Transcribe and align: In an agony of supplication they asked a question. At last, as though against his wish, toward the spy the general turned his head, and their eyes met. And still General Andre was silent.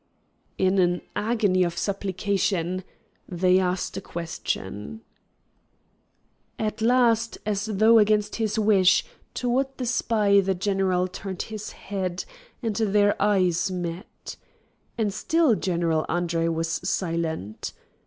In 0.57 0.79
an 0.79 1.03
agony 1.15 1.61
of 1.61 1.77
supplication 1.77 2.83
they 3.29 3.59
asked 3.59 3.95
a 3.97 4.01
question. 4.01 5.01
At 6.57 6.81
last, 6.81 7.37
as 7.45 7.65
though 7.67 7.99
against 7.99 8.37
his 8.37 8.57
wish, 8.57 9.05
toward 9.35 9.67
the 9.77 9.85
spy 9.85 10.39
the 10.39 10.55
general 10.55 11.07
turned 11.07 11.43
his 11.43 11.73
head, 11.73 12.25
and 12.63 12.77
their 12.77 13.15
eyes 13.21 13.69
met. 13.69 14.37
And 14.97 15.13
still 15.13 15.53
General 15.53 16.07
Andre 16.09 16.47
was 16.47 16.67
silent. 16.83 17.73